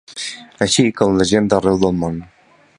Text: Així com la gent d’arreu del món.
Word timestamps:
Així 0.65 0.85
com 1.01 1.19
la 1.21 1.29
gent 1.33 1.51
d’arreu 1.53 1.81
del 1.85 1.95
món. 2.05 2.21